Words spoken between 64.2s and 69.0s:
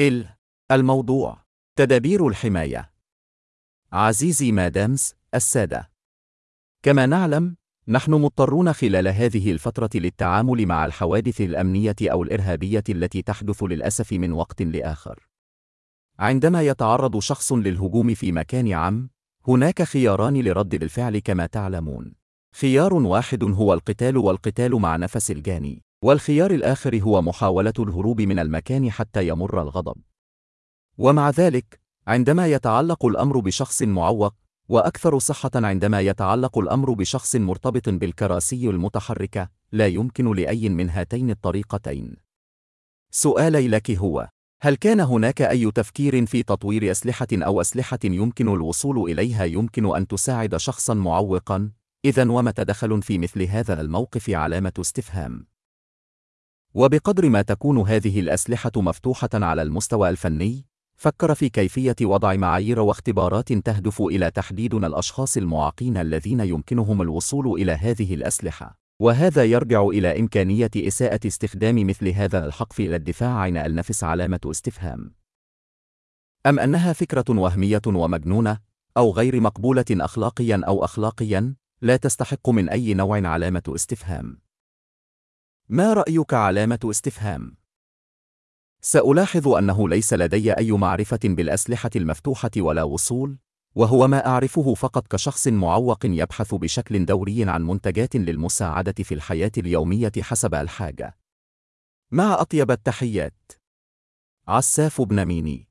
تحديد الأشخاص المعاقين الذين يمكنهم الوصول إلى هذه الأسلحة.